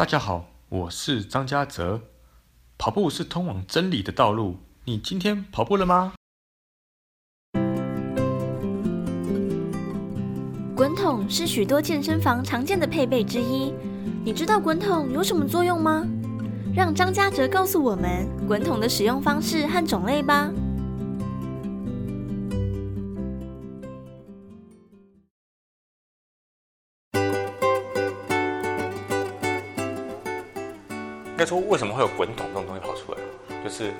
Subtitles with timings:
[0.00, 2.00] 大家好，我是张家泽。
[2.78, 4.56] 跑步是通往真理的道路。
[4.86, 6.14] 你今天跑步了吗？
[10.74, 13.74] 滚筒是许多健身房常见的配备之一。
[14.24, 16.02] 你知道滚筒有什么作用吗？
[16.74, 20.50] 让张家泽告诉我们滚筒的使用方式和种类吧。
[31.40, 33.18] 该说，为什么会有滚筒这种东西跑出来？
[33.64, 33.90] 就是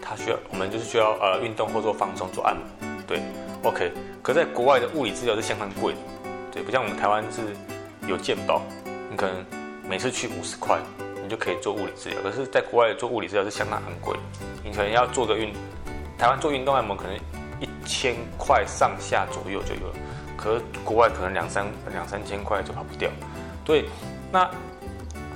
[0.00, 2.64] 它需要，我们就是需要呃运动或做放松、做按摩，
[3.04, 3.20] 对
[3.64, 3.90] ，OK。
[4.22, 5.98] 可在国外的物理治疗是相当贵的，
[6.52, 7.40] 对，不像我们台湾是
[8.06, 8.62] 有健保，
[9.10, 9.44] 你可能
[9.88, 10.78] 每次去五十块，
[11.20, 12.18] 你就可以做物理治疗。
[12.22, 14.16] 可是，在国外做物理治疗是相当昂贵，
[14.62, 15.52] 你可能要做个运，
[16.16, 17.16] 台湾做运动按摩可能
[17.58, 19.94] 一千块上下左右就有了，
[20.36, 23.10] 可是国外可能两三两三千块就跑不掉，
[23.64, 23.86] 对，
[24.30, 24.48] 那。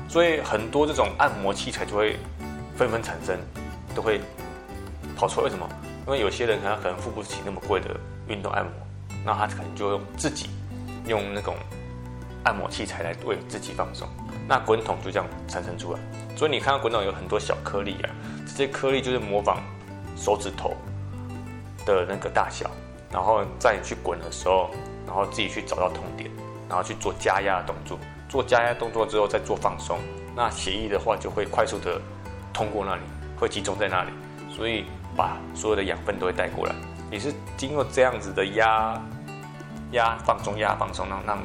[0.09, 2.17] 所以很多这种按摩器材就会
[2.77, 3.39] 纷纷产生，
[3.95, 4.21] 都会
[5.17, 5.45] 跑出来。
[5.45, 5.69] 为什么？
[6.07, 7.95] 因为有些人他可能付不起那么贵的
[8.27, 8.73] 运动按摩，
[9.25, 10.49] 那他可能就用自己
[11.07, 11.55] 用那种
[12.45, 14.09] 按摩器材来为自己放松。
[14.49, 16.01] 那滚筒就这样产生出来。
[16.35, 18.09] 所以你看到滚筒有很多小颗粒啊，
[18.47, 19.63] 这些颗粒就是模仿
[20.17, 20.75] 手指头
[21.85, 22.71] 的那个大小，
[23.13, 24.71] 然后在你去滚的时候，
[25.07, 26.31] 然后自己去找到痛点，
[26.67, 27.99] 然后去做加压的动作。
[28.29, 29.99] 做加压动作之后再做放松，
[30.37, 32.01] 那血液的话就会快速的
[32.53, 33.03] 通过那里，
[33.39, 34.11] 会集中在那里，
[34.55, 34.85] 所以
[35.17, 36.75] 把所有的养分都会带过来。
[37.11, 39.03] 也是经过这样子的压
[39.93, 41.39] 压放松压放松，让让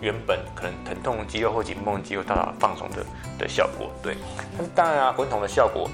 [0.00, 3.04] 原本可能疼痛的肌肉或紧绷肌肉达到放松的
[3.38, 3.90] 的效果。
[4.02, 4.16] 对，
[4.56, 5.90] 但是当然啊，滚筒的效果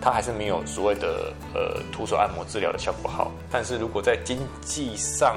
[0.00, 3.30] 它还是没有所谓的呃徒手按摩治疗的效果好。
[3.50, 5.36] 但是如果在经济上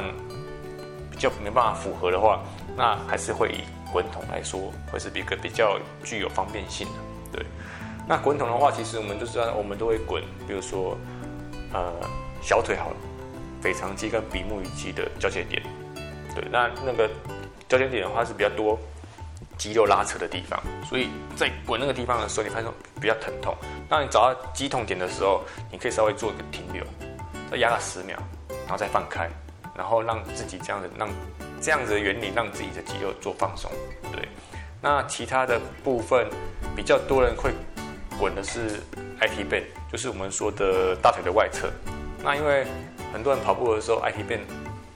[1.14, 2.42] 比较没办法符合的话，
[2.76, 3.62] 那还是会以
[3.92, 6.94] 滚筒来说，会是一个比较具有方便性的。
[7.38, 7.46] 对，
[8.08, 10.98] 那滚筒的话，其实我们都知道，我们都会滚，比如说，
[11.72, 11.94] 呃，
[12.42, 12.96] 小腿好了，
[13.62, 15.62] 腓肠肌跟比目鱼肌的交界点。
[16.34, 17.08] 对，那那个
[17.70, 18.80] 交界点的话是比较多
[19.56, 22.70] 肌肉拉扯的地方，所以在滚那个地方的时候，你发现
[23.00, 23.56] 比较疼痛。
[23.88, 26.84] 当你找到肌痛点的时候，你可以稍微做一个停留，
[27.52, 28.18] 再压个十秒，
[28.50, 29.30] 然后再放开，
[29.76, 31.10] 然后让自己这样子让。
[31.62, 33.72] 这样子的原理让自己的肌肉做放松，
[34.12, 34.28] 对。
[34.82, 36.28] 那其他的部分
[36.76, 37.54] 比较多人会
[38.20, 38.82] 滚的是
[39.22, 41.72] IT band，就是我们说的大腿的外侧。
[42.22, 42.66] 那因为
[43.14, 44.42] 很多人跑步的时候 IT band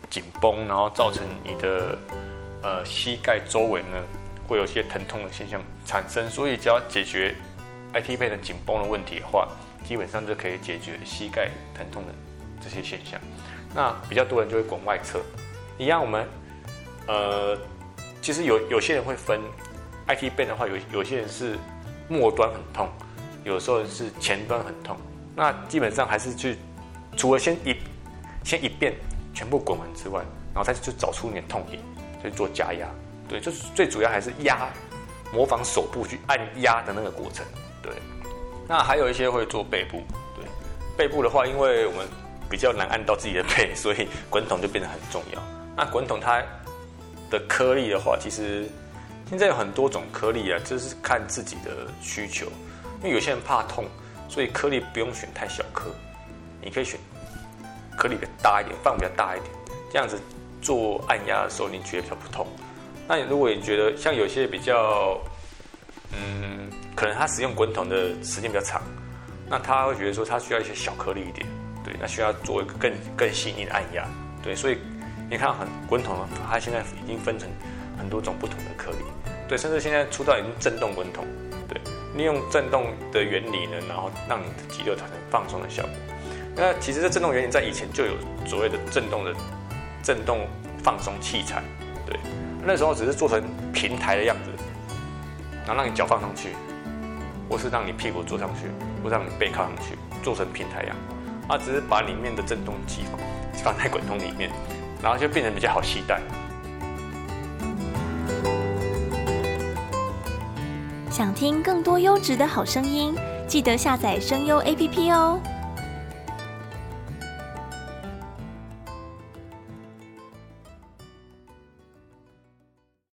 [0.09, 1.97] 紧绷，然后造成你的
[2.61, 4.03] 呃膝盖周围呢
[4.45, 7.33] 会有些疼痛的现象产生，所以只要解决
[7.94, 9.47] IT band 的紧绷的问题的话，
[9.85, 12.13] 基本上就可以解决膝盖疼痛的
[12.59, 13.17] 这些现象。
[13.75, 15.19] 那比较多人就会滚外侧，
[15.78, 16.28] 一样我们。
[17.07, 17.57] 呃，
[18.22, 19.39] 其实有有些人会分
[20.07, 21.57] ，IT band 的话，有有些人是
[22.09, 22.89] 末端很痛，
[23.44, 24.97] 有时候是前端很痛。
[25.35, 26.57] 那基本上还是去，
[27.16, 27.75] 除了先一
[28.44, 28.94] 先一遍
[29.33, 30.22] 全部滚完之外，
[30.53, 31.81] 然后再去找出你的痛点，
[32.22, 32.88] 去做加压。
[33.29, 34.67] 对，就是最主要还是压，
[35.31, 37.45] 模仿手部去按压的那个过程。
[37.81, 37.94] 对，
[38.67, 40.01] 那还有一些会做背部。
[40.35, 40.45] 对，
[40.97, 42.07] 背部的话，因为我们
[42.50, 45.41] 比较难按到自己的背，所以滚筒就变得很重要。
[45.75, 46.44] 那滚筒它。
[47.30, 48.69] 的颗粒的话，其实
[49.28, 52.46] 现在有很多种颗粒啊，这是看自己的需求。
[53.00, 53.84] 因为有些人怕痛，
[54.30, 55.91] 所以颗粒不用选太小颗，
[56.62, 56.97] 你可以选
[57.97, 59.52] 颗粒比较大一点，放比较大一点，
[59.91, 60.18] 这样子
[60.62, 62.47] 做按压的时候，你觉得比较不痛。
[63.09, 65.19] 那你如果你觉得像有些比较，
[66.13, 68.81] 嗯，可能他使用滚筒的时间比较长，
[69.50, 71.46] 那他会觉得说他需要一些小颗粒一点，
[71.88, 74.06] 对，那需要做一个更更细腻的按压，
[74.44, 74.78] 对，所以。
[75.30, 77.50] 你看很滚筒，它现在已经分成
[77.98, 79.00] 很多种不同的颗粒，
[79.46, 81.25] 对，甚至现在出到已经震动滚筒，
[81.68, 81.81] 对，
[82.16, 85.92] 利用震动的原理呢，然后让你的肌肉产生放松的效果。
[86.56, 88.14] 那其实这震动原理在以前就有
[88.46, 89.34] 所谓的震动的
[90.02, 90.48] 震动
[90.81, 91.62] 放松器材，
[92.06, 92.18] 对，
[92.66, 93.44] 那时候只是做成
[93.74, 94.52] 平台的样子，
[95.66, 96.51] 然后让你脚放上去，
[97.50, 98.69] 或是让你屁股坐上去，
[99.04, 100.95] 或让你背靠上去，做成平台样，
[101.47, 103.05] 它只是把里面的振动机
[103.63, 104.51] 放在滚筒里面。
[104.99, 106.19] 然后就变成比较好携带。
[111.11, 113.15] 想听更多优质的好声音，
[113.47, 115.39] 记得下载声优 APP 哦。